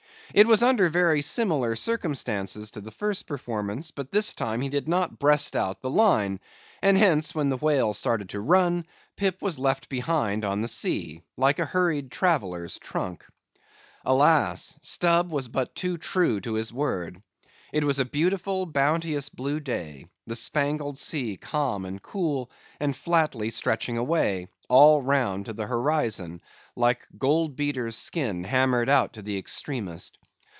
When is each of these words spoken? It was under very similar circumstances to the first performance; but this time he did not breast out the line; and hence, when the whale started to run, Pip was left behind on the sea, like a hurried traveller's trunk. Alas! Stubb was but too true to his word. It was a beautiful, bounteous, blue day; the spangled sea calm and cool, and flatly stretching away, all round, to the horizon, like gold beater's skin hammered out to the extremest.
It 0.33 0.47
was 0.47 0.63
under 0.63 0.87
very 0.87 1.21
similar 1.21 1.75
circumstances 1.75 2.71
to 2.71 2.79
the 2.79 2.89
first 2.91 3.27
performance; 3.27 3.91
but 3.91 4.13
this 4.13 4.33
time 4.33 4.61
he 4.61 4.69
did 4.69 4.87
not 4.87 5.19
breast 5.19 5.57
out 5.57 5.81
the 5.81 5.89
line; 5.89 6.39
and 6.81 6.97
hence, 6.97 7.35
when 7.35 7.49
the 7.49 7.57
whale 7.57 7.93
started 7.93 8.29
to 8.29 8.39
run, 8.39 8.85
Pip 9.17 9.41
was 9.41 9.59
left 9.59 9.89
behind 9.89 10.45
on 10.45 10.61
the 10.61 10.69
sea, 10.69 11.21
like 11.35 11.59
a 11.59 11.65
hurried 11.65 12.11
traveller's 12.11 12.79
trunk. 12.79 13.25
Alas! 14.05 14.79
Stubb 14.81 15.29
was 15.31 15.49
but 15.49 15.75
too 15.75 15.97
true 15.97 16.39
to 16.39 16.53
his 16.53 16.71
word. 16.71 17.21
It 17.73 17.83
was 17.83 17.99
a 17.99 18.05
beautiful, 18.05 18.65
bounteous, 18.65 19.27
blue 19.27 19.59
day; 19.59 20.05
the 20.27 20.35
spangled 20.37 20.97
sea 20.97 21.35
calm 21.35 21.83
and 21.83 22.01
cool, 22.01 22.49
and 22.79 22.95
flatly 22.95 23.49
stretching 23.49 23.97
away, 23.97 24.47
all 24.69 25.01
round, 25.01 25.45
to 25.45 25.53
the 25.53 25.67
horizon, 25.67 26.41
like 26.77 27.05
gold 27.17 27.57
beater's 27.57 27.97
skin 27.97 28.45
hammered 28.45 28.87
out 28.89 29.11
to 29.13 29.21
the 29.21 29.37
extremest. 29.37 30.17